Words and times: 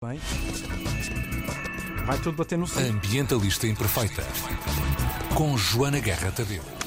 Bem. 0.00 0.20
Vai 2.06 2.18
tudo 2.18 2.36
bater 2.36 2.56
no. 2.56 2.66
Ambientalista 2.88 3.66
Imperfeita. 3.66 4.22
Com 5.34 5.58
Joana 5.58 5.98
Guerra 5.98 6.30
Tadeu. 6.30 6.77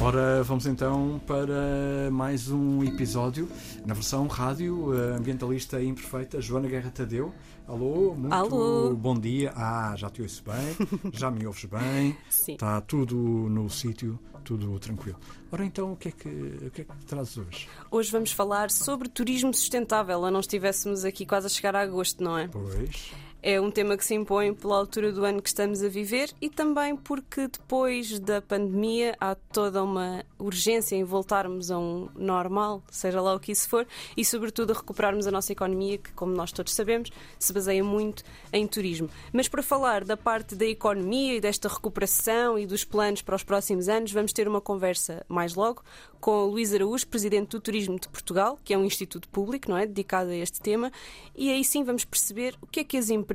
Ora, 0.00 0.44
vamos 0.44 0.64
então 0.64 1.20
para 1.26 2.08
mais 2.12 2.48
um 2.50 2.84
episódio 2.84 3.48
na 3.84 3.94
versão 3.94 4.28
rádio 4.28 4.94
eh, 4.94 5.16
ambientalista 5.16 5.82
imperfeita, 5.82 6.40
Joana 6.40 6.68
Guerra 6.68 6.90
Tadeu. 6.90 7.34
Alô, 7.66 8.14
muito 8.14 8.32
Alô. 8.32 8.94
bom 8.94 9.18
dia. 9.18 9.52
Ah, 9.56 9.94
já 9.96 10.08
te 10.08 10.22
ouço 10.22 10.42
bem, 10.44 10.86
já 11.12 11.30
me 11.30 11.44
ouves 11.46 11.64
bem, 11.64 12.16
Sim. 12.30 12.52
está 12.52 12.80
tudo 12.80 13.16
no 13.16 13.68
sítio, 13.68 14.18
tudo 14.44 14.78
tranquilo. 14.78 15.18
Ora 15.50 15.64
então, 15.64 15.92
o 15.92 15.96
que 15.96 16.08
é 16.08 16.12
que, 16.12 16.28
o 16.28 16.70
que, 16.70 16.82
é 16.82 16.84
que 16.84 17.06
trazes 17.06 17.36
hoje? 17.36 17.68
Hoje 17.90 18.12
vamos 18.12 18.30
falar 18.30 18.70
sobre 18.70 19.08
turismo 19.08 19.52
sustentável. 19.52 20.24
A 20.24 20.30
não 20.30 20.40
estivéssemos 20.40 21.04
aqui 21.04 21.26
quase 21.26 21.46
a 21.46 21.50
chegar 21.50 21.74
a 21.74 21.80
agosto, 21.82 22.22
não 22.22 22.38
é? 22.38 22.46
Pois, 22.46 23.12
É 23.40 23.60
um 23.60 23.70
tema 23.70 23.96
que 23.96 24.04
se 24.04 24.14
impõe 24.14 24.52
pela 24.52 24.76
altura 24.76 25.12
do 25.12 25.24
ano 25.24 25.40
que 25.40 25.48
estamos 25.48 25.84
a 25.84 25.88
viver 25.88 26.32
e 26.40 26.50
também 26.50 26.96
porque 26.96 27.46
depois 27.46 28.18
da 28.18 28.42
pandemia 28.42 29.16
há 29.20 29.36
toda 29.36 29.80
uma 29.84 30.24
urgência 30.36 30.96
em 30.96 31.04
voltarmos 31.04 31.70
a 31.70 31.78
um 31.78 32.08
normal, 32.16 32.82
seja 32.90 33.20
lá 33.20 33.32
o 33.32 33.38
que 33.38 33.52
isso 33.52 33.68
for, 33.68 33.86
e 34.16 34.24
sobretudo 34.24 34.72
a 34.72 34.74
recuperarmos 34.74 35.28
a 35.28 35.30
nossa 35.30 35.52
economia, 35.52 35.98
que, 35.98 36.12
como 36.12 36.34
nós 36.34 36.50
todos 36.50 36.74
sabemos, 36.74 37.10
se 37.38 37.52
baseia 37.52 37.84
muito 37.84 38.24
em 38.52 38.66
turismo. 38.66 39.08
Mas 39.32 39.46
para 39.46 39.62
falar 39.62 40.04
da 40.04 40.16
parte 40.16 40.56
da 40.56 40.66
economia 40.66 41.36
e 41.36 41.40
desta 41.40 41.68
recuperação 41.68 42.58
e 42.58 42.66
dos 42.66 42.84
planos 42.84 43.22
para 43.22 43.36
os 43.36 43.44
próximos 43.44 43.88
anos, 43.88 44.10
vamos 44.10 44.32
ter 44.32 44.48
uma 44.48 44.60
conversa 44.60 45.24
mais 45.28 45.54
logo 45.54 45.84
com 46.20 46.32
o 46.32 46.46
Luís 46.46 46.74
Araújo, 46.74 47.06
presidente 47.06 47.50
do 47.50 47.60
Turismo 47.60 48.00
de 48.00 48.08
Portugal, 48.08 48.58
que 48.64 48.74
é 48.74 48.78
um 48.78 48.84
instituto 48.84 49.28
público, 49.28 49.70
não 49.70 49.78
é, 49.78 49.86
dedicado 49.86 50.30
a 50.30 50.36
este 50.36 50.60
tema, 50.60 50.90
e 51.36 51.52
aí 51.52 51.64
sim 51.64 51.84
vamos 51.84 52.04
perceber 52.04 52.56
o 52.60 52.66
que 52.66 52.80
é 52.80 52.84
que 52.84 52.96
as 52.96 53.08
empresas 53.08 53.27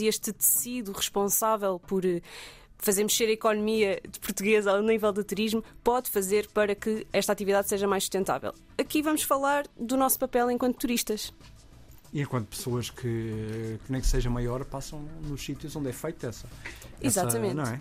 e 0.00 0.06
este 0.06 0.32
tecido 0.32 0.92
responsável 0.92 1.78
por 1.78 2.04
eh, 2.04 2.20
fazer 2.78 3.02
mexer 3.02 3.26
a 3.26 3.32
economia 3.32 4.00
portuguesa 4.20 4.72
ao 4.72 4.82
nível 4.82 5.12
do 5.12 5.22
turismo 5.22 5.62
pode 5.84 6.10
fazer 6.10 6.48
para 6.48 6.74
que 6.74 7.06
esta 7.12 7.32
atividade 7.32 7.68
seja 7.68 7.86
mais 7.86 8.04
sustentável. 8.04 8.52
Aqui 8.78 9.02
vamos 9.02 9.22
falar 9.22 9.66
do 9.76 9.96
nosso 9.96 10.18
papel 10.18 10.50
enquanto 10.50 10.78
turistas. 10.78 11.32
E 12.12 12.20
enquanto 12.22 12.48
pessoas 12.48 12.90
que, 12.90 13.78
que 13.86 13.92
nem 13.92 14.00
que 14.00 14.06
seja 14.06 14.28
maior 14.30 14.64
passam 14.64 15.00
nos 15.22 15.44
sítios 15.44 15.74
onde 15.76 15.88
é 15.90 15.92
feita 15.92 16.28
essa. 16.28 16.46
essa- 17.00 17.20
Exatamente. 17.20 17.54
não 17.54 17.64
é? 17.64 17.80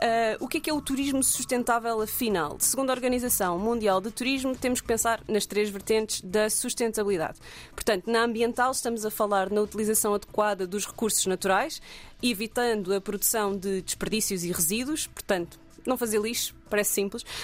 Ah, 0.00 0.36
o 0.40 0.48
que 0.48 0.58
é 0.58 0.60
que 0.60 0.68
é 0.68 0.72
o 0.74 0.80
turismo 0.82 1.22
sustentável, 1.22 2.00
afinal? 2.00 2.56
Segundo 2.58 2.90
a 2.90 2.92
Organização 2.92 3.58
Mundial 3.58 4.00
de 4.00 4.10
Turismo, 4.10 4.54
temos 4.54 4.80
que 4.80 4.86
pensar 4.86 5.22
nas 5.26 5.46
três 5.46 5.70
vertentes 5.70 6.20
da 6.20 6.50
sustentabilidade. 6.50 7.38
Portanto, 7.74 8.10
na 8.10 8.22
ambiental, 8.24 8.70
estamos 8.72 9.06
a 9.06 9.10
falar 9.10 9.50
na 9.50 9.60
utilização 9.62 10.12
adequada 10.14 10.66
dos 10.66 10.84
recursos 10.86 11.24
naturais, 11.26 11.80
evitando 12.22 12.92
a 12.94 13.00
produção 13.00 13.56
de 13.56 13.80
desperdícios 13.82 14.44
e 14.44 14.52
resíduos, 14.52 15.06
portanto, 15.06 15.58
não 15.86 15.96
fazer 15.96 16.20
lixo, 16.20 16.54
parece 16.68 16.92
simples. 16.92 17.24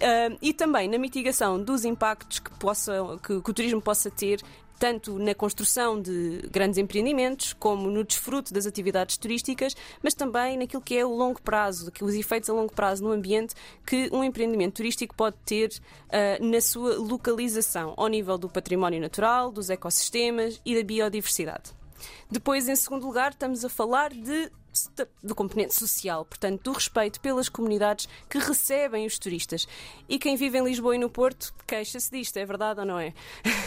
Ah, 0.00 0.36
e 0.42 0.52
também 0.52 0.88
na 0.88 0.98
mitigação 0.98 1.62
dos 1.62 1.84
impactos 1.84 2.40
que, 2.40 2.50
possa, 2.58 2.92
que, 3.24 3.40
que 3.40 3.50
o 3.50 3.54
turismo 3.54 3.80
possa 3.80 4.10
ter 4.10 4.40
tanto 4.82 5.16
na 5.16 5.32
construção 5.32 6.02
de 6.02 6.40
grandes 6.50 6.76
empreendimentos, 6.76 7.52
como 7.52 7.88
no 7.88 8.02
desfrute 8.02 8.52
das 8.52 8.66
atividades 8.66 9.16
turísticas, 9.16 9.76
mas 10.02 10.12
também 10.12 10.58
naquilo 10.58 10.82
que 10.82 10.98
é 10.98 11.06
o 11.06 11.14
longo 11.14 11.40
prazo, 11.40 11.92
que 11.92 12.02
os 12.02 12.14
efeitos 12.14 12.50
a 12.50 12.52
longo 12.52 12.72
prazo 12.72 13.04
no 13.04 13.12
ambiente 13.12 13.54
que 13.86 14.10
um 14.12 14.24
empreendimento 14.24 14.74
turístico 14.74 15.14
pode 15.14 15.36
ter 15.44 15.70
ah, 16.10 16.36
na 16.40 16.60
sua 16.60 16.96
localização, 16.96 17.94
ao 17.96 18.08
nível 18.08 18.36
do 18.36 18.48
património 18.48 19.00
natural, 19.00 19.52
dos 19.52 19.70
ecossistemas 19.70 20.60
e 20.66 20.74
da 20.74 20.82
biodiversidade. 20.82 21.70
Depois, 22.28 22.68
em 22.68 22.74
segundo 22.74 23.06
lugar, 23.06 23.30
estamos 23.30 23.64
a 23.64 23.68
falar 23.68 24.10
de 24.10 24.50
do 25.22 25.34
componente 25.34 25.74
social, 25.74 26.24
portanto, 26.24 26.62
do 26.62 26.72
respeito 26.72 27.20
pelas 27.20 27.48
comunidades 27.48 28.08
que 28.28 28.38
recebem 28.38 29.06
os 29.06 29.18
turistas. 29.18 29.66
E 30.08 30.18
quem 30.18 30.36
vive 30.36 30.58
em 30.58 30.64
Lisboa 30.64 30.94
e 30.94 30.98
no 30.98 31.10
Porto 31.10 31.52
queixa-se 31.66 32.10
disto, 32.10 32.36
é 32.38 32.44
verdade 32.46 32.80
ou 32.80 32.86
não 32.86 32.98
é? 32.98 33.12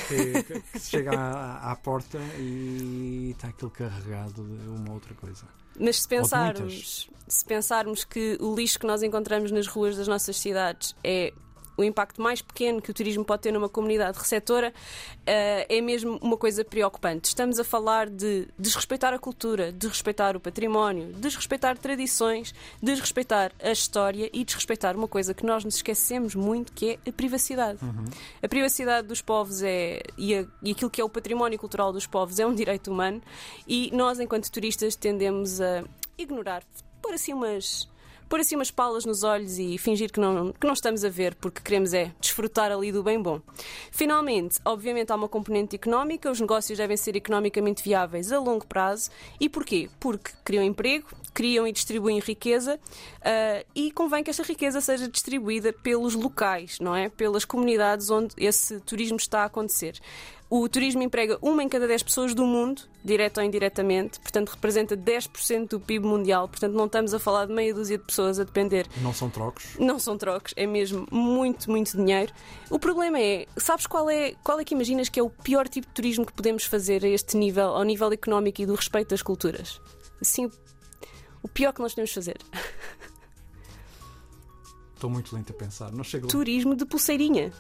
que, 0.07 0.43
que- 0.43 0.61
que 0.61 0.79
se 0.79 0.89
chega 0.89 1.11
à, 1.17 1.71
à 1.71 1.75
porta 1.75 2.17
e 2.39 3.31
está 3.35 3.47
aquilo 3.49 3.71
carregado 3.71 4.43
de 4.43 4.67
uma 4.69 4.93
outra 4.93 5.13
coisa. 5.15 5.45
Mas 5.79 6.01
se 6.01 6.07
pensarmos, 6.07 7.09
se 7.27 7.43
pensarmos 7.45 8.03
que 8.05 8.37
o 8.39 8.55
lixo 8.55 8.79
que 8.79 8.87
nós 8.87 9.03
encontramos 9.03 9.51
nas 9.51 9.67
ruas 9.67 9.97
das 9.97 10.07
nossas 10.07 10.37
cidades 10.37 10.95
é 11.03 11.33
o 11.77 11.83
impacto 11.83 12.21
mais 12.21 12.41
pequeno 12.41 12.81
que 12.81 12.89
o 12.91 12.93
turismo 12.93 13.23
pode 13.25 13.41
ter 13.43 13.51
numa 13.51 13.67
comunidade 13.69 14.17
receptora, 14.17 14.73
eh, 15.25 15.65
é 15.69 15.81
mesmo 15.81 16.17
uma 16.21 16.37
coisa 16.37 16.63
preocupante. 16.63 17.27
Estamos 17.27 17.59
a 17.59 17.63
falar 17.63 18.09
de 18.09 18.47
desrespeitar 18.57 19.13
a 19.13 19.19
cultura, 19.19 19.71
desrespeitar 19.71 20.35
o 20.37 20.39
património, 20.39 21.13
desrespeitar 21.13 21.77
tradições, 21.77 22.53
desrespeitar 22.81 23.51
a 23.61 23.71
história 23.71 24.29
e 24.33 24.43
desrespeitar 24.43 24.95
uma 24.95 25.07
coisa 25.07 25.33
que 25.33 25.45
nós 25.45 25.63
nos 25.63 25.75
esquecemos 25.75 26.35
muito, 26.35 26.71
que 26.73 26.91
é 27.03 27.09
a 27.09 27.11
privacidade. 27.11 27.79
A 28.41 28.47
privacidade 28.47 29.07
dos 29.07 29.21
povos 29.21 29.61
é 29.63 30.01
e, 30.17 30.35
a- 30.35 30.45
e 30.63 30.71
aquilo 30.71 30.89
que 30.89 31.01
é 31.01 31.03
o 31.03 31.09
património 31.09 31.57
cultural 31.59 31.91
dos 31.91 32.05
povos 32.05 32.39
é 32.39 32.45
um 32.45 32.53
direito 32.55 32.91
humano 32.91 33.21
e 33.67 33.89
nós, 33.93 34.19
enquanto 34.19 34.49
turistas, 34.51 34.95
tendemos 34.95 35.59
a 35.61 35.83
ignorar, 36.17 36.63
pôr 37.01 37.13
assim 37.13 37.33
umas. 37.33 37.87
Pôr 38.27 38.39
assim 38.39 38.55
umas 38.55 38.71
palas 38.71 39.05
nos 39.05 39.23
olhos 39.23 39.59
e 39.59 39.77
fingir 39.77 40.11
que 40.11 40.19
não, 40.19 40.51
que 40.51 40.65
não 40.65 40.73
estamos 40.73 41.05
a 41.05 41.09
ver, 41.09 41.35
porque 41.35 41.61
queremos 41.61 41.93
é 41.93 42.11
desfrutar 42.19 42.71
ali 42.71 42.91
do 42.91 43.03
bem 43.03 43.21
bom. 43.21 43.39
Finalmente, 43.91 44.59
obviamente, 44.65 45.11
há 45.11 45.15
uma 45.15 45.29
componente 45.29 45.75
económica, 45.75 46.31
os 46.31 46.39
negócios 46.39 46.77
devem 46.77 46.97
ser 46.97 47.15
economicamente 47.15 47.83
viáveis 47.83 48.31
a 48.31 48.39
longo 48.39 48.65
prazo. 48.65 49.09
E 49.39 49.47
porquê? 49.47 49.89
Porque 49.99 50.31
criam 50.43 50.63
emprego, 50.63 51.07
criam 51.35 51.67
e 51.67 51.71
distribuem 51.71 52.19
riqueza 52.19 52.79
ah, 53.21 53.63
e 53.75 53.91
convém 53.91 54.23
que 54.23 54.29
esta 54.31 54.41
riqueza 54.41 54.79
seja 54.79 55.07
distribuída 55.07 55.71
pelos 55.71 56.15
locais, 56.15 56.79
não 56.79 56.95
é? 56.95 57.09
Pelas 57.09 57.43
comunidades 57.45 58.09
onde 58.09 58.33
esse 58.37 58.79
turismo 58.79 59.17
está 59.17 59.41
a 59.41 59.45
acontecer. 59.45 59.99
O 60.49 60.69
turismo 60.69 61.01
emprega 61.01 61.39
uma 61.41 61.63
em 61.63 61.67
cada 61.67 61.87
10 61.87 62.03
pessoas 62.03 62.35
do 62.35 62.45
mundo, 62.45 62.83
direto 63.03 63.39
ou 63.39 63.43
indiretamente, 63.43 64.19
portanto 64.19 64.49
representa 64.49 64.95
10% 64.95 65.69
do 65.69 65.79
PIB 65.79 66.05
mundial, 66.05 66.47
portanto 66.47 66.73
não 66.73 66.85
estamos 66.85 67.15
a 67.15 67.19
falar 67.19 67.47
de 67.47 67.53
meia 67.53 67.73
dúzia 67.73 67.97
de 67.97 68.03
pessoas 68.03 68.39
a 68.39 68.43
depender 68.43 68.87
Não 69.01 69.11
são 69.11 69.27
trocos. 69.29 69.75
não 69.79 69.97
são 69.97 70.17
trocos, 70.17 70.53
é 70.55 70.67
mesmo 70.67 71.07
muito, 71.11 71.69
muito 71.69 71.97
dinheiro. 71.97 72.31
O 72.69 72.77
problema 72.77 73.19
é, 73.19 73.47
sabes 73.57 73.87
qual 73.87 74.07
é, 74.09 74.35
qual 74.43 74.59
é 74.59 74.63
que 74.63 74.75
imaginas 74.75 75.09
que 75.09 75.19
é 75.19 75.23
o 75.23 75.31
pior 75.31 75.67
tipo 75.67 75.87
de 75.87 75.93
turismo 75.93 76.25
que 76.25 76.33
podemos 76.33 76.63
fazer 76.63 77.03
a 77.03 77.07
este 77.09 77.35
nível, 77.35 77.69
ao 77.69 77.83
nível 77.83 78.11
económico 78.13 78.61
e 78.61 78.65
do 78.67 78.75
respeito 78.75 79.09
das 79.09 79.23
culturas? 79.23 79.81
Assim, 80.21 80.49
o 81.45 81.47
pior 81.47 81.71
que 81.71 81.79
nós 81.79 81.93
podemos 81.93 82.11
fazer. 82.11 82.37
Estou 84.95 85.11
muito 85.11 85.35
lento 85.35 85.51
a 85.51 85.53
pensar. 85.53 85.91
Não 85.91 86.03
chego 86.03 86.25
lá. 86.25 86.31
Turismo 86.31 86.75
de 86.75 86.85
pulseirinha. 86.85 87.53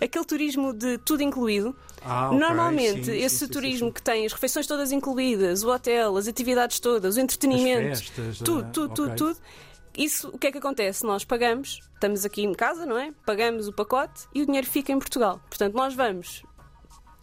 Aquele 0.00 0.24
turismo 0.24 0.72
de 0.72 0.96
tudo 0.96 1.22
incluído. 1.22 1.76
Ah, 2.02 2.28
ok, 2.28 2.38
Normalmente, 2.38 3.04
sim, 3.04 3.18
esse 3.18 3.40
sim, 3.40 3.48
turismo 3.48 3.88
sim, 3.88 3.92
que 3.92 4.02
tem 4.02 4.24
as 4.24 4.32
refeições 4.32 4.66
todas 4.66 4.92
incluídas, 4.92 5.62
o 5.62 5.68
hotel, 5.68 6.16
as 6.16 6.26
atividades 6.26 6.80
todas, 6.80 7.16
o 7.16 7.20
entretenimento, 7.20 7.92
As 7.92 8.00
festas, 8.00 8.38
tudo, 8.38 8.64
ah, 8.64 8.70
tudo, 8.70 8.94
tudo, 8.94 9.12
ok. 9.12 9.16
tudo. 9.16 9.38
Isso, 9.96 10.28
o 10.28 10.38
que 10.38 10.46
é 10.46 10.52
que 10.52 10.58
acontece? 10.58 11.04
Nós 11.04 11.24
pagamos, 11.24 11.80
estamos 11.92 12.24
aqui 12.24 12.42
em 12.44 12.54
casa, 12.54 12.86
não 12.86 12.96
é? 12.96 13.12
Pagamos 13.26 13.68
o 13.68 13.72
pacote 13.74 14.26
e 14.34 14.40
o 14.40 14.46
dinheiro 14.46 14.66
fica 14.66 14.90
em 14.90 14.98
Portugal. 14.98 15.38
Portanto, 15.50 15.74
nós 15.74 15.94
vamos 15.94 16.44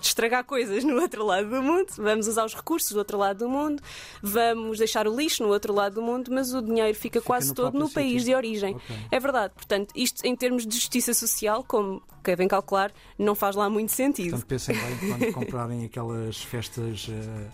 estragar 0.07 0.43
coisas 0.43 0.83
no 0.83 0.99
outro 1.01 1.25
lado 1.25 1.49
do 1.49 1.61
mundo, 1.61 1.87
vamos 1.97 2.27
usar 2.27 2.45
os 2.45 2.53
recursos 2.53 2.91
do 2.91 2.99
outro 2.99 3.17
lado 3.17 3.39
do 3.39 3.49
mundo, 3.49 3.81
vamos 4.21 4.77
deixar 4.77 5.07
o 5.07 5.15
lixo 5.15 5.43
no 5.43 5.49
outro 5.49 5.73
lado 5.73 5.95
do 5.95 6.01
mundo, 6.01 6.31
mas 6.31 6.53
o 6.53 6.61
dinheiro 6.61 6.97
fica, 6.97 7.21
quase 7.21 7.49
no 7.49 7.55
todo 7.55 7.77
no 7.77 7.89
país 7.89 8.23
de 8.23 8.33
origem. 8.33 8.75
Ok. 8.75 8.95
É 9.11 9.19
verdade. 9.19 9.53
Portanto, 9.55 9.91
isto 9.95 10.25
em 10.25 10.35
termos 10.35 10.65
de 10.65 10.75
justiça 10.75 11.13
social, 11.13 11.63
como 11.63 12.01
devem 12.23 12.47
calcular, 12.47 12.91
não 13.17 13.35
faz 13.35 13.55
lá 13.55 13.69
muito 13.69 13.91
sentido. 13.91 14.31
Portanto, 14.31 14.47
pensem 14.47 14.75
bem 14.75 15.09
quando 15.09 15.33
comprarem 15.33 15.85
aquelas 15.85 16.37
festas 16.37 17.07
eh, 17.09 17.47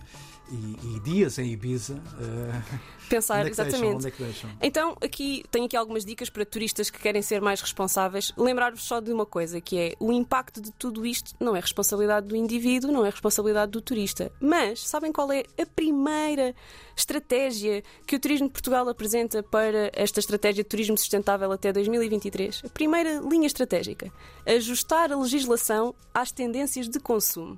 e, 0.51 0.95
e 0.95 0.99
dias 0.99 1.39
em 1.39 1.51
Ibiza. 1.51 2.01
eh, 2.19 2.61
Pensar 3.09 3.45
é 3.45 3.49
que 3.49 3.55
deixam? 3.55 3.67
exatamente. 3.67 3.95
Onde 3.95 4.07
é 4.07 4.11
deixam? 4.23 4.49
Então, 4.61 4.97
aqui 5.01 5.43
tenho 5.51 5.65
aqui 5.65 5.75
algumas 5.75 6.05
dicas 6.05 6.29
para 6.29 6.45
turistas 6.45 6.89
que 6.89 6.97
querem 6.97 7.21
ser 7.21 7.41
mais 7.41 7.59
responsáveis. 7.59 8.31
Lembrar-vos 8.37 8.83
só 8.83 9.01
de 9.01 9.11
uma 9.11 9.25
coisa, 9.25 9.59
que 9.59 9.77
é 9.77 9.95
o 9.99 10.13
impacto 10.13 10.61
de 10.61 10.71
tudo 10.71 11.05
isto 11.05 11.33
não 11.37 11.53
é 11.53 11.59
responsabilidade 11.59 12.27
do 12.27 12.37
indivíduo, 12.37 12.89
não 12.89 13.05
é 13.05 13.09
responsabilidade 13.09 13.71
do 13.71 13.81
turista. 13.81 14.31
Mas 14.39 14.87
sabem 14.87 15.11
qual 15.11 15.29
é 15.31 15.43
a 15.59 15.65
primeira 15.65 16.55
estratégia 16.95 17.83
que 18.07 18.15
o 18.15 18.19
Turismo 18.19 18.47
de 18.47 18.53
Portugal 18.53 18.87
apresenta 18.87 19.43
para 19.43 19.91
esta 19.93 20.19
estratégia 20.19 20.63
de 20.63 20.69
turismo 20.69 20.97
sustentável 20.97 21.51
até 21.51 21.73
2023? 21.73 22.61
A 22.65 22.69
primeira 22.69 23.19
linha 23.19 23.47
estratégica: 23.47 24.11
ajustar 24.45 25.11
a 25.11 25.17
legislação 25.17 25.93
às 26.13 26.31
tendências 26.31 26.87
de 26.87 26.99
consumo. 26.99 27.57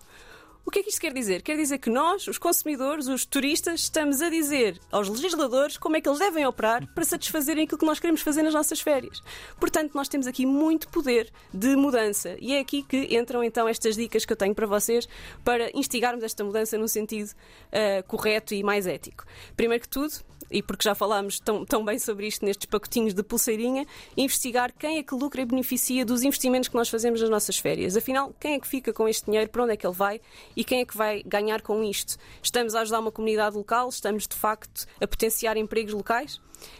O 0.65 0.71
que 0.71 0.79
é 0.79 0.83
que 0.83 0.89
isto 0.89 1.01
quer 1.01 1.13
dizer? 1.13 1.41
Quer 1.41 1.57
dizer 1.57 1.77
que 1.77 1.89
nós, 1.89 2.25
os 2.25 2.37
consumidores, 2.37 3.07
os 3.07 3.25
turistas, 3.25 3.81
estamos 3.81 4.21
a 4.21 4.29
dizer 4.29 4.79
aos 4.89 5.09
legisladores 5.09 5.77
como 5.77 5.97
é 5.97 6.01
que 6.01 6.07
eles 6.07 6.19
devem 6.19 6.45
operar 6.45 6.87
para 6.93 7.03
satisfazerem 7.03 7.65
aquilo 7.65 7.77
que 7.77 7.85
nós 7.85 7.99
queremos 7.99 8.21
fazer 8.21 8.43
nas 8.43 8.53
nossas 8.53 8.79
férias. 8.79 9.21
Portanto, 9.59 9.93
nós 9.93 10.07
temos 10.07 10.25
aqui 10.25 10.45
muito 10.45 10.87
poder 10.87 11.29
de 11.53 11.75
mudança 11.75 12.37
e 12.39 12.53
é 12.53 12.59
aqui 12.59 12.81
que 12.81 13.13
entram 13.13 13.43
então 13.43 13.67
estas 13.67 13.95
dicas 13.95 14.23
que 14.23 14.31
eu 14.31 14.37
tenho 14.37 14.55
para 14.55 14.65
vocês 14.65 15.05
para 15.43 15.69
instigarmos 15.77 16.23
esta 16.23 16.45
mudança 16.45 16.77
num 16.77 16.87
sentido 16.87 17.29
uh, 17.29 18.03
correto 18.07 18.53
e 18.53 18.63
mais 18.63 18.87
ético. 18.87 19.25
Primeiro 19.57 19.81
que 19.81 19.89
tudo, 19.89 20.13
e 20.53 20.61
porque 20.61 20.83
já 20.83 20.93
falámos 20.93 21.39
tão, 21.39 21.65
tão 21.65 21.83
bem 21.83 21.97
sobre 21.97 22.27
isto 22.27 22.45
nestes 22.45 22.67
pacotinhos 22.67 23.13
de 23.13 23.23
pulseirinha, 23.23 23.85
investigar 24.15 24.71
quem 24.77 24.99
é 24.99 25.03
que 25.03 25.15
lucra 25.15 25.41
e 25.41 25.45
beneficia 25.45 26.05
dos 26.05 26.23
investimentos 26.23 26.69
que 26.69 26.75
nós 26.75 26.87
fazemos 26.87 27.19
nas 27.19 27.29
nossas 27.29 27.57
férias. 27.57 27.97
Afinal, 27.97 28.33
quem 28.39 28.53
é 28.53 28.59
que 28.59 28.67
fica 28.67 28.93
com 28.93 29.09
este 29.09 29.25
dinheiro, 29.25 29.49
para 29.49 29.63
onde 29.63 29.73
é 29.73 29.77
que 29.77 29.85
ele 29.85 29.95
vai 29.95 30.21
e 30.55 30.63
quem 30.63 30.81
é 30.81 30.85
que 30.85 30.95
vai 30.95 31.23
ganhar 31.23 31.61
com 31.61 31.83
isto? 31.83 32.17
Estamos 32.41 32.75
a 32.75 32.81
ajudar 32.81 32.99
uma 32.99 33.11
comunidade 33.11 33.57
local? 33.57 33.89
Estamos, 33.89 34.27
de 34.27 34.35
facto, 34.35 34.85
a 35.01 35.07
potenciar 35.07 35.57
empregos 35.57 35.93
locais? 35.93 36.39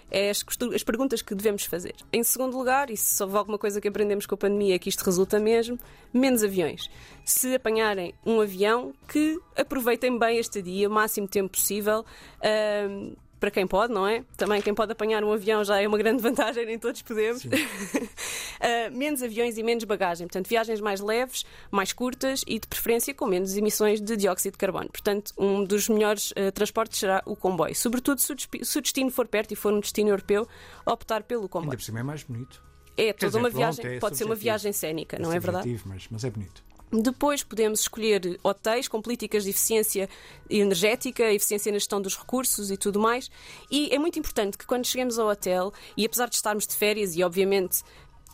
É 0.09 0.29
as, 0.29 0.45
as, 0.73 0.83
perguntas 0.83 1.21
que 1.21 1.35
devemos 1.35 1.65
fazer. 1.65 1.95
Em 2.11 2.23
segundo 2.23 2.57
lugar, 2.57 2.89
e 2.89 2.95
se 2.95 3.21
houve 3.21 3.35
alguma 3.35 3.57
coisa 3.57 3.81
que 3.81 3.87
aprendemos 3.87 4.25
com 4.25 4.35
a 4.35 4.37
pandemia 4.37 4.75
é 4.75 4.79
que 4.79 4.87
isto 4.87 5.03
resulta 5.03 5.39
mesmo, 5.39 5.77
menos 6.13 6.43
aviões. 6.43 6.89
Se 7.25 7.55
apanharem 7.55 8.13
um 8.25 8.39
avião, 8.39 8.93
que 9.07 9.39
aproveitem 9.57 10.17
bem 10.17 10.37
este 10.37 10.61
dia, 10.61 10.87
o 10.87 10.91
máximo 10.91 11.27
tempo 11.27 11.49
possível. 11.49 12.05
Uh, 12.39 13.15
para 13.43 13.51
quem 13.51 13.67
pode, 13.67 13.91
não 13.91 14.07
é? 14.07 14.23
Também 14.37 14.61
quem 14.61 14.73
pode 14.73 14.93
apanhar 14.93 15.21
um 15.21 15.33
avião 15.33 15.65
já 15.65 15.81
é 15.81 15.85
uma 15.85 15.97
grande 15.97 16.21
vantagem, 16.23 16.65
nem 16.65 16.79
todos 16.79 17.01
podemos. 17.01 17.43
uh, 17.43 17.49
menos 18.95 19.21
aviões 19.21 19.57
e 19.57 19.63
menos 19.63 19.83
bagagem. 19.83 20.27
Portanto, 20.27 20.47
viagens 20.47 20.79
mais 20.79 21.01
leves, 21.01 21.45
mais 21.69 21.91
curtas 21.91 22.45
e, 22.47 22.57
de 22.57 22.65
preferência, 22.65 23.13
com 23.13 23.27
menos 23.27 23.57
emissões 23.57 23.99
de 23.99 24.15
dióxido 24.15 24.53
de 24.53 24.59
carbono. 24.59 24.87
Portanto, 24.87 25.33
um 25.37 25.61
dos 25.65 25.89
melhores 25.89 26.31
uh, 26.31 26.53
transportes 26.53 26.97
será 26.97 27.21
o 27.25 27.35
comboio. 27.35 27.75
Sobretudo 27.75 28.21
se 28.21 28.31
o, 28.31 28.35
se 28.63 28.77
o, 28.77 28.81
destino 28.81 29.11
for 29.11 29.27
perto 29.27 29.51
e 29.51 29.57
for 29.57 29.73
um 29.73 29.81
destino 29.81 30.11
europeu, 30.11 30.47
optar 30.85 31.23
pelo 31.23 31.49
comboio. 31.49 31.71
Ainda 31.71 31.77
por 31.77 31.83
cima 31.83 31.99
é 31.99 32.03
mais 32.03 32.23
bonito. 32.23 32.63
É 32.95 33.11
toda 33.11 33.27
dizer, 33.27 33.39
uma 33.39 33.49
viagem, 33.49 33.81
pronto, 33.81 33.93
é 33.93 33.99
pode 33.99 34.17
ser 34.17 34.23
uma 34.23 34.35
viagem 34.35 34.71
cénica, 34.71 35.17
é 35.17 35.19
não 35.19 35.33
é 35.33 35.39
verdade? 35.39 35.81
Mas, 35.85 36.07
mas 36.09 36.23
é 36.23 36.29
bonito. 36.29 36.63
Depois 37.01 37.43
podemos 37.43 37.79
escolher 37.79 38.39
hotéis 38.43 38.87
com 38.87 39.01
políticas 39.01 39.43
de 39.43 39.49
eficiência 39.49 40.07
energética, 40.47 41.23
eficiência 41.31 41.71
na 41.71 41.79
gestão 41.79 41.99
dos 41.99 42.15
recursos 42.15 42.69
e 42.69 42.77
tudo 42.77 42.99
mais. 42.99 43.31
E 43.71 43.89
é 43.91 43.97
muito 43.97 44.19
importante 44.19 44.57
que 44.57 44.67
quando 44.67 44.85
chegamos 44.85 45.17
ao 45.17 45.27
hotel, 45.27 45.73
e 45.97 46.05
apesar 46.05 46.29
de 46.29 46.35
estarmos 46.35 46.67
de 46.67 46.75
férias, 46.75 47.15
e 47.15 47.23
obviamente 47.23 47.83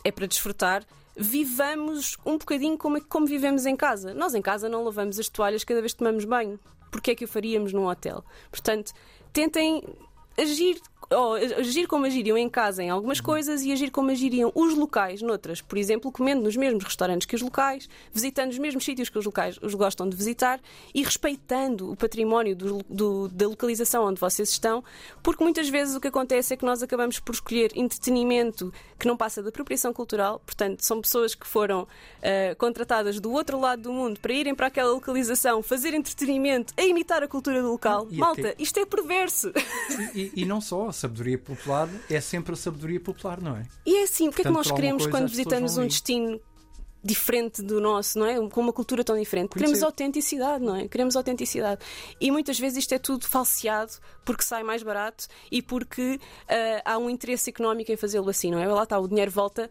é 0.04 0.12
para 0.12 0.26
desfrutar, 0.26 0.84
vivamos 1.16 2.18
um 2.24 2.36
bocadinho 2.36 2.76
como, 2.76 3.02
como 3.04 3.26
vivemos 3.26 3.64
em 3.64 3.74
casa. 3.74 4.12
Nós 4.12 4.34
em 4.34 4.42
casa 4.42 4.68
não 4.68 4.84
lavamos 4.84 5.18
as 5.18 5.28
toalhas 5.28 5.64
cada 5.64 5.80
vez 5.80 5.92
que 5.92 5.98
tomamos 5.98 6.26
banho. 6.26 6.60
Porquê 6.90 7.12
é 7.12 7.14
que 7.14 7.24
o 7.24 7.28
faríamos 7.28 7.72
num 7.72 7.86
hotel? 7.86 8.22
Portanto, 8.50 8.92
tentem 9.32 9.82
agir 10.40 10.80
ou 11.12 11.34
agir 11.34 11.88
como 11.88 12.06
agiriam 12.06 12.38
em 12.38 12.48
casa 12.48 12.82
em 12.82 12.88
algumas 12.88 13.20
coisas 13.20 13.62
e 13.62 13.72
agir 13.72 13.90
como 13.90 14.12
agiriam 14.12 14.52
os 14.54 14.74
locais 14.76 15.20
noutras. 15.20 15.60
Por 15.60 15.76
exemplo, 15.76 16.12
comendo 16.12 16.42
nos 16.42 16.56
mesmos 16.56 16.84
restaurantes 16.84 17.26
que 17.26 17.34
os 17.34 17.42
locais, 17.42 17.88
visitando 18.12 18.50
os 18.50 18.58
mesmos 18.58 18.84
sítios 18.84 19.08
que 19.08 19.18
os 19.18 19.26
locais 19.26 19.58
os 19.60 19.74
gostam 19.74 20.08
de 20.08 20.16
visitar 20.16 20.60
e 20.94 21.02
respeitando 21.02 21.90
o 21.90 21.96
património 21.96 22.54
do, 22.54 22.78
do, 22.88 23.28
da 23.28 23.48
localização 23.48 24.04
onde 24.04 24.20
vocês 24.20 24.50
estão, 24.50 24.84
porque 25.20 25.42
muitas 25.42 25.68
vezes 25.68 25.96
o 25.96 26.00
que 26.00 26.06
acontece 26.06 26.54
é 26.54 26.56
que 26.56 26.64
nós 26.64 26.80
acabamos 26.80 27.18
por 27.18 27.34
escolher 27.34 27.72
entretenimento 27.74 28.72
que 28.96 29.08
não 29.08 29.16
passa 29.16 29.42
da 29.42 29.48
apropriação 29.48 29.92
cultural, 29.92 30.40
portanto, 30.44 30.84
são 30.84 31.00
pessoas 31.00 31.34
que 31.34 31.46
foram 31.46 31.82
uh, 31.82 32.56
contratadas 32.56 33.18
do 33.18 33.32
outro 33.32 33.58
lado 33.58 33.82
do 33.82 33.92
mundo 33.92 34.20
para 34.20 34.32
irem 34.32 34.54
para 34.54 34.68
aquela 34.68 34.92
localização, 34.92 35.62
fazer 35.62 35.92
entretenimento, 35.94 36.72
a 36.76 36.82
imitar 36.82 37.22
a 37.22 37.26
cultura 37.26 37.62
do 37.62 37.70
local. 37.70 38.06
E 38.10 38.18
Malta, 38.18 38.50
até... 38.50 38.62
isto 38.62 38.78
é 38.78 38.86
perverso. 38.86 39.50
E, 40.14 40.29
e, 40.34 40.42
e 40.42 40.44
não 40.44 40.60
só, 40.60 40.90
sabedoria 40.92 41.38
popular 41.38 41.88
é 42.08 42.20
sempre 42.20 42.52
a 42.52 42.56
sabedoria 42.56 43.00
popular, 43.00 43.40
não 43.40 43.56
é? 43.56 43.66
E 43.86 43.96
é 43.98 44.02
assim, 44.04 44.28
o 44.28 44.32
que 44.32 44.42
é 44.42 44.44
que 44.44 44.50
nós 44.50 44.70
queremos 44.70 45.06
quando 45.06 45.28
visitamos 45.28 45.76
um 45.76 45.86
destino 45.86 46.40
diferente 47.02 47.62
do 47.62 47.80
nosso, 47.80 48.18
não 48.18 48.26
é? 48.26 48.48
Com 48.48 48.60
uma 48.60 48.72
cultura 48.72 49.02
tão 49.02 49.18
diferente. 49.18 49.50
Conhecer. 49.50 49.66
Queremos 49.66 49.82
autenticidade, 49.82 50.64
não 50.64 50.76
é? 50.76 50.88
Queremos 50.88 51.16
autenticidade. 51.16 51.80
E 52.20 52.30
muitas 52.30 52.58
vezes 52.58 52.78
isto 52.78 52.94
é 52.94 52.98
tudo 52.98 53.26
falseado 53.26 53.98
porque 54.24 54.42
sai 54.42 54.62
mais 54.62 54.82
barato 54.82 55.26
e 55.50 55.62
porque 55.62 56.16
uh, 56.16 56.82
há 56.84 56.98
um 56.98 57.08
interesse 57.08 57.50
económico 57.50 57.90
em 57.90 57.96
fazê-lo 57.96 58.28
assim, 58.28 58.50
não 58.50 58.58
é? 58.58 58.66
Lá 58.66 58.82
está, 58.82 58.98
o 58.98 59.08
dinheiro 59.08 59.30
volta 59.30 59.70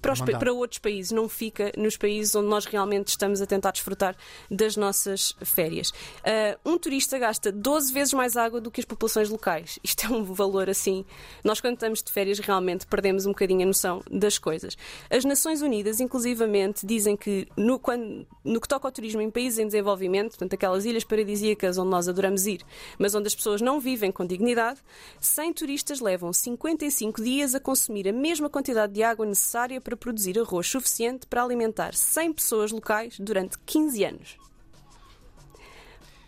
para, 0.00 0.12
os, 0.12 0.20
para, 0.20 0.52
outros 0.52 0.78
países, 0.78 1.12
não 1.12 1.28
fica 1.28 1.72
nos 1.76 1.96
países 1.96 2.34
onde 2.34 2.48
nós 2.48 2.64
realmente 2.64 3.08
estamos 3.08 3.40
a 3.40 3.46
tentar 3.46 3.72
desfrutar 3.72 4.16
das 4.50 4.76
nossas 4.76 5.34
férias. 5.44 5.90
Uh, 5.90 6.58
um 6.64 6.78
turista 6.78 7.18
gasta 7.18 7.50
12 7.50 7.92
vezes 7.92 8.14
mais 8.14 8.36
água 8.36 8.60
do 8.60 8.70
que 8.70 8.80
as 8.80 8.84
populações 8.84 9.28
locais. 9.28 9.78
Isto 9.82 10.06
é 10.06 10.08
um 10.08 10.24
valor 10.24 10.68
assim. 10.70 11.04
Nós, 11.42 11.60
quando 11.60 11.74
estamos 11.74 12.02
de 12.02 12.12
férias, 12.12 12.38
realmente 12.38 12.86
perdemos 12.86 13.26
um 13.26 13.30
bocadinho 13.30 13.62
a 13.62 13.66
noção 13.66 14.02
das 14.10 14.38
coisas. 14.38 14.76
As 15.10 15.24
Nações 15.24 15.62
Unidas, 15.62 16.00
inclusivamente, 16.00 16.86
dizem 16.86 17.16
que 17.16 17.48
no, 17.56 17.78
quando, 17.78 18.26
no 18.44 18.60
que 18.60 18.68
toca 18.68 18.86
ao 18.86 18.92
turismo 18.92 19.20
em 19.20 19.30
países 19.30 19.58
em 19.58 19.66
desenvolvimento, 19.66 20.30
portanto, 20.30 20.54
aquelas 20.54 20.84
ilhas 20.84 21.04
paradisíacas 21.04 21.78
onde 21.78 21.90
nós 21.90 22.08
adoramos 22.08 22.46
ir, 22.46 22.62
mas 22.98 23.14
onde 23.14 23.26
as 23.26 23.34
pessoas 23.34 23.60
não 23.60 23.80
vivem 23.80 24.12
com 24.12 24.26
dignidade, 24.26 24.80
100 25.20 25.52
turistas 25.52 26.00
levam 26.00 26.32
55 26.32 27.22
dias 27.22 27.54
a 27.54 27.60
consumir 27.60 28.08
a 28.08 28.12
mesma 28.12 28.48
quantidade 28.48 28.92
de 28.92 29.02
água 29.02 29.26
necessária 29.26 29.80
para 29.80 29.95
produzir 29.96 30.38
arroz 30.38 30.66
suficiente 30.68 31.26
para 31.26 31.42
alimentar 31.42 31.94
100 31.94 32.32
pessoas 32.32 32.72
locais 32.72 33.18
durante 33.18 33.58
15 33.64 34.04
anos. 34.04 34.36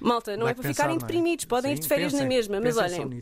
Malta, 0.01 0.37
não 0.37 0.45
Vai 0.45 0.53
é 0.53 0.55
para 0.55 0.63
pensar, 0.63 0.75
ficarem 0.75 0.97
é? 0.97 0.99
deprimidos, 0.99 1.45
podem 1.45 1.73
Sim, 1.73 1.79
ir 1.79 1.81
de 1.81 1.89
férias 1.89 2.13
pensem, 2.13 2.27
na 2.27 2.29
mesma, 2.29 2.61
mas 2.61 2.77
olhem 2.77 3.21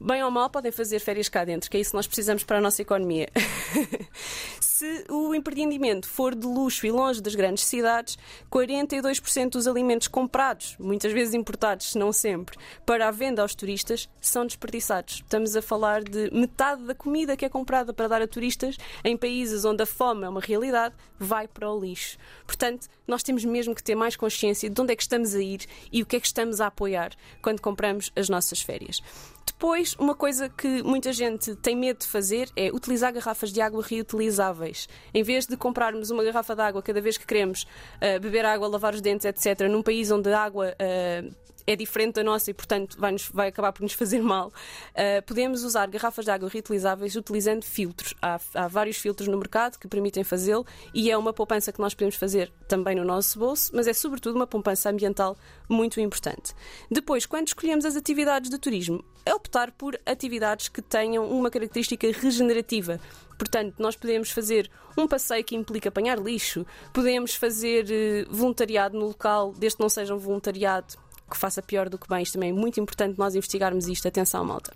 bem 0.00 0.22
ou 0.22 0.30
mal, 0.30 0.50
podem 0.50 0.70
fazer 0.70 0.98
férias 0.98 1.28
cá 1.28 1.44
dentro, 1.44 1.70
que 1.70 1.76
é 1.76 1.80
isso 1.80 1.90
que 1.90 1.96
nós 1.96 2.06
precisamos 2.06 2.44
para 2.44 2.58
a 2.58 2.60
nossa 2.60 2.82
economia. 2.82 3.28
Se 4.78 5.06
o 5.08 5.34
empreendimento 5.34 6.06
for 6.06 6.34
de 6.34 6.46
luxo 6.46 6.86
e 6.86 6.90
longe 6.90 7.22
das 7.22 7.34
grandes 7.34 7.64
cidades, 7.64 8.18
42% 8.52 9.52
dos 9.52 9.66
alimentos 9.66 10.06
comprados, 10.06 10.76
muitas 10.78 11.14
vezes 11.14 11.32
importados, 11.32 11.92
se 11.92 11.98
não 11.98 12.12
sempre, 12.12 12.58
para 12.84 13.08
a 13.08 13.10
venda 13.10 13.40
aos 13.40 13.54
turistas, 13.54 14.06
são 14.20 14.44
desperdiçados. 14.44 15.22
Estamos 15.24 15.56
a 15.56 15.62
falar 15.62 16.04
de 16.04 16.30
metade 16.30 16.82
da 16.82 16.94
comida 16.94 17.38
que 17.38 17.46
é 17.46 17.48
comprada 17.48 17.94
para 17.94 18.06
dar 18.06 18.20
a 18.20 18.28
turistas 18.28 18.76
em 19.02 19.16
países 19.16 19.64
onde 19.64 19.82
a 19.82 19.86
fome 19.86 20.24
é 20.24 20.28
uma 20.28 20.42
realidade, 20.42 20.94
vai 21.18 21.48
para 21.48 21.72
o 21.72 21.80
lixo. 21.80 22.18
Portanto, 22.46 22.86
nós 23.08 23.22
temos 23.22 23.46
mesmo 23.46 23.74
que 23.74 23.82
ter 23.82 23.94
mais 23.94 24.14
consciência 24.14 24.68
de 24.68 24.78
onde 24.78 24.92
é 24.92 24.96
que 24.96 25.02
estamos 25.02 25.34
a 25.34 25.40
ir 25.40 25.64
e 25.90 26.02
o 26.02 26.06
que 26.06 26.16
é 26.16 26.20
que 26.20 26.26
estamos 26.26 26.60
a 26.60 26.66
apoiar 26.66 27.12
quando 27.40 27.62
compramos 27.62 28.12
as 28.14 28.28
nossas 28.28 28.60
férias. 28.60 29.00
Depois, 29.46 29.94
uma 29.98 30.14
coisa 30.14 30.50
que 30.50 30.82
muita 30.82 31.14
gente 31.14 31.54
tem 31.56 31.74
medo 31.74 32.00
de 32.00 32.06
fazer 32.06 32.50
é 32.54 32.70
utilizar 32.70 33.10
garrafas 33.10 33.50
de 33.50 33.62
água 33.62 33.82
reutilizáveis. 33.82 34.65
Em 35.12 35.22
vez 35.22 35.46
de 35.46 35.56
comprarmos 35.56 36.10
uma 36.10 36.24
garrafa 36.24 36.54
de 36.54 36.62
água 36.62 36.82
cada 36.82 37.00
vez 37.00 37.16
que 37.16 37.26
queremos 37.26 37.62
uh, 37.62 38.20
beber 38.20 38.44
água, 38.44 38.68
lavar 38.68 38.94
os 38.94 39.00
dentes, 39.00 39.24
etc., 39.24 39.68
num 39.68 39.82
país 39.82 40.10
onde 40.10 40.32
a 40.32 40.40
água 40.40 40.74
uh, 40.74 41.46
é 41.66 41.74
diferente 41.74 42.14
da 42.14 42.24
nossa 42.24 42.50
e, 42.50 42.54
portanto, 42.54 42.96
vai, 42.98 43.12
-nos, 43.12 43.28
vai 43.28 43.48
acabar 43.48 43.72
por 43.72 43.82
nos 43.82 43.92
fazer 43.92 44.22
mal. 44.22 44.48
Uh, 44.48 45.22
podemos 45.26 45.64
usar 45.64 45.88
garrafas 45.88 46.24
de 46.24 46.30
água 46.30 46.48
reutilizáveis 46.48 47.16
utilizando 47.16 47.64
filtros. 47.64 48.14
Há, 48.22 48.38
há 48.54 48.68
vários 48.68 48.96
filtros 48.96 49.28
no 49.28 49.36
mercado 49.36 49.78
que 49.78 49.88
permitem 49.88 50.22
fazê-lo 50.22 50.64
e 50.94 51.10
é 51.10 51.18
uma 51.18 51.32
poupança 51.32 51.72
que 51.72 51.80
nós 51.80 51.92
podemos 51.92 52.14
fazer 52.14 52.52
também 52.68 52.94
no 52.94 53.04
nosso 53.04 53.38
bolso, 53.38 53.72
mas 53.74 53.86
é 53.86 53.92
sobretudo 53.92 54.36
uma 54.36 54.46
poupança 54.46 54.90
ambiental 54.90 55.36
muito 55.68 56.00
importante. 56.00 56.54
Depois, 56.90 57.26
quando 57.26 57.48
escolhemos 57.48 57.84
as 57.84 57.96
atividades 57.96 58.50
de 58.50 58.58
turismo, 58.58 59.04
é 59.24 59.34
optar 59.34 59.72
por 59.72 59.98
atividades 60.06 60.68
que 60.68 60.80
tenham 60.80 61.28
uma 61.28 61.50
característica 61.50 62.06
regenerativa. 62.10 63.00
Portanto, 63.36 63.74
nós 63.78 63.96
podemos 63.96 64.30
fazer 64.30 64.70
um 64.96 65.06
passeio 65.06 65.44
que 65.44 65.56
implica 65.56 65.88
apanhar 65.88 66.18
lixo, 66.18 66.64
podemos 66.92 67.34
fazer 67.34 67.84
uh, 67.84 68.34
voluntariado 68.34 68.98
no 68.98 69.06
local, 69.06 69.52
desde 69.52 69.76
que 69.76 69.82
não 69.82 69.88
seja 69.88 70.14
um 70.14 70.18
voluntariado 70.18 70.94
que 71.30 71.36
faça 71.36 71.62
pior 71.62 71.88
do 71.88 71.98
que 71.98 72.08
bem. 72.08 72.22
Isto 72.22 72.34
também 72.34 72.50
é 72.50 72.52
muito 72.52 72.80
importante 72.80 73.18
nós 73.18 73.34
investigarmos 73.34 73.86
isto. 73.86 74.06
Atenção, 74.06 74.44
malta. 74.44 74.72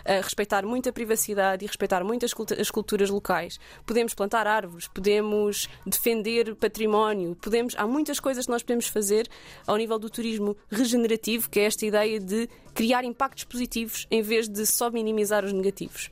Uh, 0.00 0.22
respeitar 0.22 0.64
muito 0.64 0.88
a 0.88 0.92
privacidade 0.92 1.64
e 1.64 1.66
respeitar 1.66 2.04
muito 2.04 2.24
as, 2.24 2.32
as 2.58 2.70
culturas 2.70 3.10
locais. 3.10 3.58
Podemos 3.86 4.14
plantar 4.14 4.46
árvores, 4.46 4.88
podemos 4.88 5.68
defender 5.86 6.54
património, 6.56 7.36
podemos. 7.36 7.74
Há 7.76 7.86
muitas 7.86 8.20
coisas 8.20 8.46
que 8.46 8.52
nós 8.52 8.62
podemos 8.62 8.86
fazer 8.86 9.28
ao 9.66 9.76
nível 9.76 9.98
do 9.98 10.10
turismo 10.10 10.56
regenerativo, 10.70 11.48
que 11.48 11.60
é 11.60 11.64
esta 11.64 11.86
ideia 11.86 12.20
de 12.20 12.48
criar 12.74 13.04
impactos 13.04 13.44
positivos 13.44 14.06
em 14.10 14.22
vez 14.22 14.48
de 14.48 14.66
só 14.66 14.90
minimizar 14.90 15.44
os 15.44 15.52
negativos 15.52 16.10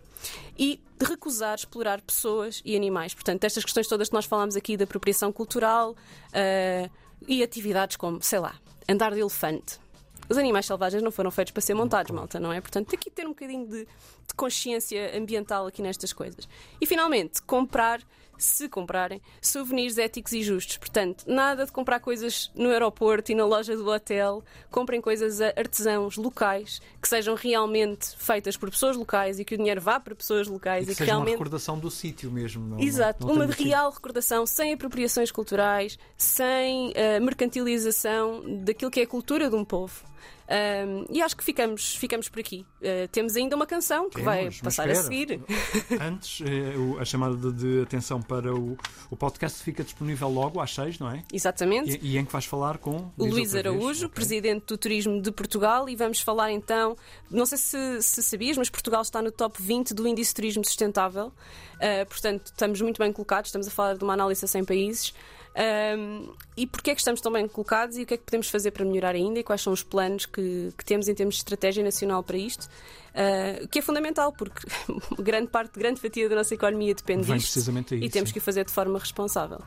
e 0.58 0.80
recusar 1.00 1.56
explorar 1.56 2.00
pessoas 2.00 2.62
e 2.64 2.76
animais. 2.76 3.14
Portanto, 3.14 3.44
estas 3.44 3.64
questões 3.64 3.88
todas 3.88 4.08
que 4.08 4.14
nós 4.14 4.24
falamos 4.24 4.56
aqui 4.56 4.76
da 4.76 4.84
apropriação 4.84 5.32
cultural 5.32 5.90
uh, 5.92 6.90
e 7.28 7.42
atividades 7.42 7.96
como, 7.96 8.22
sei 8.22 8.38
lá, 8.38 8.54
andar 8.88 9.12
de 9.12 9.20
elefante. 9.20 9.80
Os 10.28 10.38
animais 10.38 10.66
selvagens 10.66 11.02
não 11.02 11.10
foram 11.10 11.30
feitos 11.30 11.52
para 11.52 11.60
ser 11.60 11.74
montados, 11.74 12.10
malta, 12.10 12.40
não 12.40 12.52
é? 12.52 12.60
Portanto, 12.60 12.88
tem 12.88 12.98
que 12.98 13.10
ter 13.10 13.26
um 13.26 13.30
bocadinho 13.30 13.66
de, 13.66 13.84
de 13.84 14.34
consciência 14.36 15.16
ambiental 15.16 15.66
aqui 15.66 15.82
nestas 15.82 16.12
coisas. 16.12 16.48
E 16.80 16.86
finalmente, 16.86 17.42
comprar 17.42 18.00
se 18.44 18.68
comprarem, 18.68 19.20
souvenirs 19.40 19.98
éticos 19.98 20.32
e 20.32 20.42
justos. 20.42 20.76
Portanto, 20.76 21.24
nada 21.26 21.64
de 21.66 21.72
comprar 21.72 22.00
coisas 22.00 22.50
no 22.54 22.68
aeroporto 22.70 23.30
e 23.32 23.34
na 23.34 23.44
loja 23.46 23.76
do 23.76 23.86
hotel. 23.88 24.42
Comprem 24.70 25.00
coisas 25.00 25.40
a 25.40 25.48
artesãos 25.56 26.16
locais 26.16 26.80
que 27.00 27.08
sejam 27.08 27.34
realmente 27.34 28.16
feitas 28.16 28.56
por 28.56 28.70
pessoas 28.70 28.96
locais 28.96 29.38
e 29.38 29.44
que 29.44 29.54
o 29.54 29.58
dinheiro 29.58 29.80
vá 29.80 29.98
para 30.00 30.14
pessoas 30.14 30.46
locais 30.48 30.84
E 30.84 30.86
que 30.86 30.92
e 30.92 30.94
que 30.94 30.98
seja 30.98 31.12
uma 31.12 31.16
realmente. 31.18 31.32
recordação 31.34 31.78
do 31.78 31.90
sítio 31.90 32.30
mesmo. 32.30 32.66
não- 32.66 32.80
Exato, 32.80 33.26
não 33.26 33.34
uma 33.34 33.46
sido- 33.46 33.64
real 33.64 33.90
recordação, 33.90 34.46
sem 34.46 34.72
apropriações 34.72 35.30
culturais, 35.30 35.98
sem 36.16 36.92
eh, 36.94 37.20
mercantilização 37.20 38.42
daquilo 38.64 38.90
que 38.90 39.00
é 39.00 39.04
a 39.04 39.06
cultura 39.06 39.48
de 39.48 39.56
um 39.56 39.64
povo. 39.64 40.04
Ahm, 40.52 41.06
e 41.08 41.22
acho 41.22 41.34
que 41.34 41.42
ficamos, 41.42 41.96
ficamos 41.96 42.28
por 42.28 42.38
aqui. 42.40 42.66
Eh, 42.82 43.06
temos 43.06 43.36
ainda 43.36 43.56
uma 43.56 43.66
canção 43.66 44.10
que 44.10 44.20
vai 44.20 44.40
Temos, 44.40 44.60
mas 44.62 44.76
passar 44.76 44.90
a 44.90 44.94
seguir. 44.94 45.40
Antes, 45.98 46.42
eh, 46.42 47.00
a 47.00 47.04
chamada 47.06 47.50
de, 47.50 47.80
atenção 47.80 48.20
para 48.20 48.54
o, 48.54 48.76
o 49.10 49.16
podcast 49.16 49.62
fica 49.62 49.82
disponível 49.82 50.28
logo 50.28 50.60
às 50.60 50.74
6, 50.74 50.98
não 50.98 51.10
é? 51.10 51.24
Exatamente. 51.32 51.98
E, 52.02 52.12
e 52.12 52.18
em 52.18 52.24
que 52.26 52.30
vais 52.30 52.44
falar 52.44 52.76
com 52.76 53.10
O 53.16 53.24
Luís. 53.24 53.54
Araújo, 53.54 54.06
Ok. 54.06 54.14
presidente 54.14 54.66
do 54.66 54.76
Turismo 54.76 55.22
de 55.22 55.32
Portugal, 55.32 55.88
e 55.88 55.96
vamos 55.96 56.20
falar 56.20 56.52
então. 56.52 56.98
Não 57.30 57.46
sei 57.46 57.56
se, 57.56 58.02
se 58.02 58.22
sabias, 58.22 58.58
mas 58.58 58.68
Portugal 58.68 59.00
está 59.00 59.22
no 59.22 59.32
top 59.32 59.56
20 59.62 59.94
do 59.94 60.06
Índice 60.06 60.32
de 60.32 60.34
Turismo 60.34 60.64
Sustentável. 60.66 61.28
Uh, 61.76 62.06
portanto, 62.06 62.46
estamos 62.46 62.78
muito 62.82 62.98
bem 62.98 63.10
colocados. 63.10 63.48
Estamos 63.48 63.68
a 63.68 63.70
falar 63.70 63.96
de 63.96 64.04
uma 64.04 64.12
análise 64.12 64.44
a 64.44 64.48
100 64.48 64.64
países. 64.66 65.14
Um, 65.54 66.32
e 66.56 66.66
porquê 66.66 66.92
é 66.92 66.94
que 66.94 67.00
estamos 67.00 67.20
tão 67.20 67.30
bem 67.30 67.46
colocados 67.46 67.98
e 67.98 68.02
o 68.02 68.06
que 68.06 68.14
é 68.14 68.16
que 68.16 68.24
podemos 68.24 68.48
fazer 68.48 68.70
para 68.70 68.84
melhorar 68.84 69.14
ainda 69.14 69.38
e 69.38 69.42
quais 69.44 69.60
são 69.60 69.72
os 69.72 69.82
planos 69.82 70.24
que, 70.24 70.72
que 70.76 70.84
temos 70.84 71.08
em 71.08 71.14
termos 71.14 71.34
de 71.34 71.40
estratégia 71.40 71.84
nacional 71.84 72.22
para 72.22 72.38
isto? 72.38 72.68
Uh, 73.12 73.68
que 73.68 73.80
é 73.80 73.82
fundamental, 73.82 74.32
porque 74.32 74.66
grande 75.20 75.48
parte, 75.48 75.78
grande 75.78 76.00
fatia 76.00 76.28
da 76.28 76.36
nossa 76.36 76.54
economia 76.54 76.94
depende 76.94 77.26
Vem 77.26 77.36
disto 77.36 77.52
precisamente 77.52 77.94
aí, 77.94 78.04
e 78.04 78.08
temos 78.08 78.30
sim. 78.30 78.32
que 78.32 78.38
o 78.38 78.42
fazer 78.42 78.64
de 78.64 78.72
forma 78.72 78.98
responsável. 78.98 79.60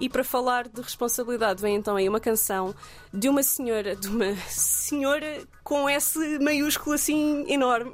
E 0.00 0.08
para 0.08 0.22
falar 0.24 0.68
de 0.68 0.80
responsabilidade, 0.80 1.60
vem 1.60 1.76
então 1.76 1.96
aí 1.96 2.08
uma 2.08 2.20
canção 2.20 2.74
de 3.12 3.28
uma 3.28 3.42
senhora, 3.42 3.96
de 3.96 4.08
uma 4.08 4.34
senhora 4.48 5.46
com 5.62 5.88
S 5.88 6.18
maiúsculo 6.40 6.94
assim 6.94 7.44
enorme. 7.48 7.92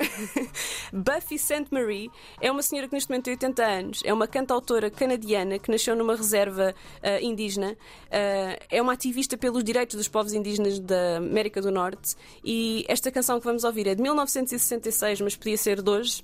Buffy 0.93 1.39
St. 1.39 1.67
Marie 1.71 2.11
é 2.41 2.51
uma 2.51 2.63
senhora 2.63 2.87
que 2.89 2.95
neste 2.95 3.11
momento 3.11 3.25
tem 3.25 3.35
80 3.35 3.65
anos, 3.65 4.01
é 4.05 4.13
uma 4.13 4.27
cantautora 4.27 4.91
canadiana 4.91 5.59
que 5.59 5.71
nasceu 5.71 5.97
numa 5.97 6.15
reserva 6.15 6.75
ah, 7.03 7.21
indígena, 7.21 7.77
Ah, 8.11 8.57
é 8.71 8.81
uma 8.81 8.93
ativista 8.93 9.37
pelos 9.37 9.65
direitos 9.65 9.97
dos 9.97 10.07
povos 10.07 10.33
indígenas 10.33 10.79
da 10.79 11.17
América 11.17 11.61
do 11.61 11.73
Norte 11.73 12.15
e 12.45 12.85
esta 12.87 13.11
canção 13.11 13.41
que 13.41 13.45
vamos 13.45 13.65
ouvir 13.65 13.89
é 13.89 13.95
de 13.95 14.03
1966, 14.03 14.94
mas 15.21 15.37
podia 15.37 15.57
ser 15.57 15.83
de 15.83 15.91
hoje. 15.91 16.23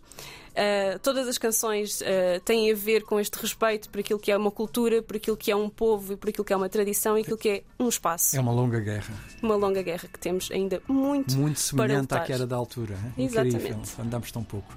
Uh, 0.50 0.98
todas 0.98 1.28
as 1.28 1.38
canções 1.38 2.00
uh, 2.00 2.40
têm 2.44 2.72
a 2.72 2.74
ver 2.74 3.04
com 3.04 3.20
este 3.20 3.34
respeito 3.40 3.88
por 3.88 4.00
aquilo 4.00 4.18
que 4.18 4.32
é 4.32 4.36
uma 4.36 4.50
cultura, 4.50 5.00
por 5.00 5.14
aquilo 5.16 5.36
que 5.36 5.50
é 5.50 5.54
um 5.56 5.68
povo 5.70 6.12
e 6.12 6.16
por 6.16 6.28
aquilo 6.28 6.44
que 6.44 6.52
é 6.52 6.56
uma 6.56 6.68
tradição 6.68 7.16
e 7.16 7.20
aquilo 7.20 7.38
que 7.38 7.48
é 7.48 7.62
um 7.78 7.88
espaço. 7.88 8.36
É 8.36 8.40
uma 8.40 8.50
longa 8.52 8.80
guerra. 8.80 9.14
Uma 9.40 9.54
longa 9.54 9.80
guerra 9.80 10.08
que 10.12 10.18
temos 10.18 10.50
ainda 10.50 10.82
muito, 10.88 11.36
Muito 11.38 11.54
para 11.54 11.62
semelhante 11.62 11.94
à 12.12 12.16
lutar. 12.16 12.24
que 12.26 12.32
era 12.32 12.46
da 12.48 12.56
altura. 12.56 12.94
hein? 13.16 13.26
Exatamente. 13.26 13.56
Incrível. 13.56 13.82
Andamos 14.00 14.32
tão 14.32 14.42
pouco. 14.42 14.74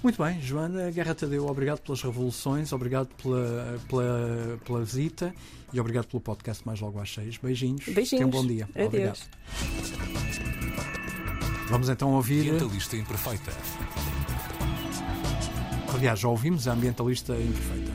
Muito 0.00 0.22
bem, 0.22 0.40
Joana 0.40 0.90
Guerra 0.90 1.14
Tadeu, 1.14 1.46
obrigado 1.46 1.80
pelas 1.80 2.02
revoluções, 2.02 2.72
obrigado 2.74 3.08
pela, 3.20 3.80
pela, 3.88 4.58
pela 4.64 4.84
visita 4.84 5.34
e 5.72 5.80
obrigado 5.80 6.06
pelo 6.06 6.20
podcast 6.20 6.64
mais 6.64 6.78
logo 6.78 7.00
às 7.00 7.12
seis. 7.12 7.36
Beijinhos. 7.38 7.84
Beijinhos. 7.86 8.10
Tenha 8.10 8.26
um 8.26 8.30
bom 8.30 8.46
dia. 8.46 8.68
Adeus. 8.74 8.86
Obrigado. 8.86 10.13
Vamos 11.74 11.88
então 11.88 12.12
ouvir. 12.12 12.50
Ambientalista 12.50 12.96
Imperfeita. 12.96 13.52
Aliás, 15.92 16.20
já 16.20 16.28
ouvimos 16.28 16.68
a 16.68 16.72
ambientalista 16.72 17.32
imperfeita. 17.34 17.93